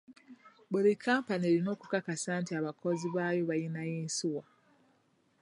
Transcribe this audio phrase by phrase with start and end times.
[0.71, 4.43] Buli kampuni erina okukakasa nti abakozi baayo bayina yinsuwa.